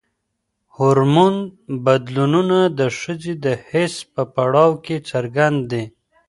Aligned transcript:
هورمون 0.75 1.35
بدلونونه 1.85 2.59
د 2.79 2.81
ښځو 2.99 3.33
د 3.45 3.45
حیض 3.67 3.95
په 4.13 4.21
پړاو 4.35 4.71
کې 4.85 4.97
څرګند 5.09 5.59
دي. 5.71 5.83